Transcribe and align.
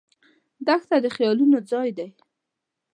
دښته 0.65 0.97
د 1.03 1.05
خیالونو 1.15 1.57
ځای 1.71 1.89
دی. 1.97 2.09